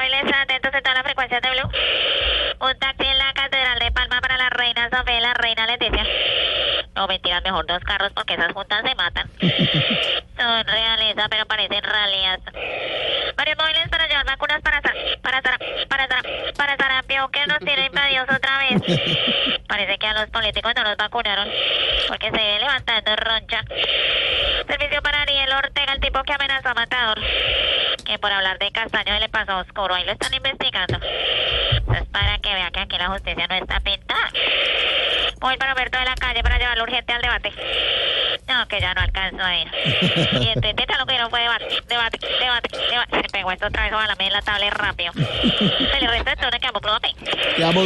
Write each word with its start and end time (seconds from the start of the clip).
móviles 0.00 0.32
atentos 0.34 0.72
en 0.72 0.82
todas 0.82 0.94
las 0.94 1.04
frecuencias 1.04 1.42
de 1.42 1.50
Blue. 1.50 1.70
Un 2.60 2.78
taxi 2.78 3.06
en 3.06 3.18
la 3.18 3.32
Catedral 3.34 3.78
de 3.78 3.92
Palma 3.92 4.20
para 4.20 4.38
la 4.38 4.48
reina 4.48 4.88
Sofía 4.88 5.18
y 5.18 5.20
la 5.20 5.34
reina 5.34 5.66
Leticia. 5.66 6.06
No, 6.94 7.06
mentiras, 7.06 7.42
mejor 7.42 7.66
dos 7.66 7.80
carros 7.80 8.10
porque 8.14 8.34
esas 8.34 8.52
juntas 8.52 8.82
se 8.82 8.94
matan. 8.94 9.30
Son 10.38 10.64
realistas, 10.64 11.28
pero 11.28 11.44
parecen 11.46 11.82
ralias. 11.82 12.40
Varios 13.36 13.58
móviles 13.58 13.88
para 13.90 14.08
llevar 14.08 14.24
vacunas 14.24 14.62
para 14.62 14.80
Sara, 14.80 14.94
para 15.22 15.42
Sara, 15.42 15.58
para 15.88 16.08
Sara, 16.08 16.22
para 16.56 16.76
sarampión 16.76 17.30
que 17.30 17.46
nos 17.46 17.58
tiene 17.58 17.86
invadidos 17.86 18.26
otra 18.34 18.58
vez. 18.58 18.82
Parece 19.68 19.98
que 19.98 20.06
a 20.06 20.14
los 20.14 20.30
políticos 20.30 20.72
no 20.76 20.82
los 20.82 20.96
vacunaron 20.96 21.48
porque 22.08 22.30
se 22.30 22.36
ve 22.38 22.58
levantando 22.58 23.16
roncha. 23.16 23.62
Servicio 24.66 25.02
para 25.02 25.22
Ariel 25.22 25.52
Ortega, 25.52 25.92
el 25.92 26.00
tipo 26.00 26.22
que 26.22 26.32
amenazó 26.32 26.70
a 26.70 26.74
Matador. 26.74 27.19
Por 28.18 28.32
hablar 28.32 28.58
de 28.58 28.70
Castaño 28.72 29.18
le 29.18 29.28
pasó 29.28 29.58
oscuro. 29.58 29.94
Ahí 29.94 30.04
lo 30.04 30.12
están 30.12 30.34
investigando. 30.34 30.96
Eso 30.96 31.92
es 31.94 32.08
para 32.08 32.38
que 32.38 32.52
vea 32.52 32.70
que 32.70 32.80
aquí 32.80 32.98
la 32.98 33.08
justicia 33.08 33.46
no 33.46 33.54
está 33.54 33.80
pintada. 33.80 34.30
Voy 35.40 35.56
para 35.56 35.72
Roberto 35.72 35.98
de 35.98 36.04
la 36.04 36.14
calle 36.16 36.42
para 36.42 36.58
llevarlo 36.58 36.82
urgente 36.84 37.12
al 37.12 37.22
debate. 37.22 37.52
No, 38.48 38.66
que 38.68 38.80
ya 38.80 38.92
no 38.94 39.00
alcanzo 39.00 39.42
a 39.42 39.56
ir. 39.56 39.68
Y 40.42 40.48
en 40.48 40.60
Twitter 40.60 40.98
lo 40.98 41.06
que 41.06 41.18
no 41.18 41.30
fue 41.30 41.40
debate, 41.40 41.66
debate, 41.88 42.18
debate, 42.40 42.78
debate. 42.90 43.22
Se 43.22 43.28
pegó 43.28 43.52
esto 43.52 43.68
otra 43.68 43.84
vez 43.84 43.92
a 43.92 44.06
la 44.06 44.16
media 44.16 44.26
en 44.26 44.32
la 44.34 44.42
tabla 44.42 44.70
rápido. 44.70 45.12
Se 45.12 46.00
le 46.00 46.06
resta 46.08 46.32
el 46.32 46.38
tono 46.38 46.58
que 46.58 46.66
amo, 46.66 46.80
Te 47.56 47.64
amo. 47.64 47.82